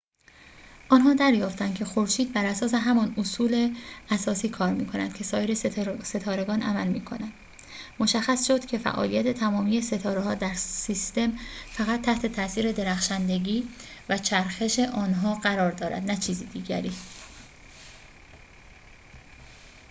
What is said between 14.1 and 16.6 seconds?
چرخش آنها قرار دارد نه چیز